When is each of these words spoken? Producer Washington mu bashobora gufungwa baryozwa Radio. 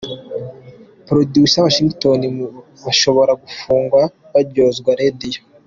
Producer 1.07 1.61
Washington 1.65 2.19
mu 2.37 2.47
bashobora 2.83 3.31
gufungwa 3.43 3.99
baryozwa 4.33 4.91
Radio. 5.01 5.39